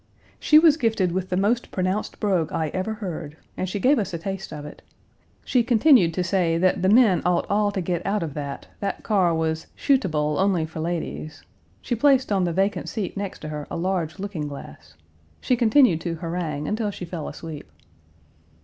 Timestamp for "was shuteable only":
9.35-10.65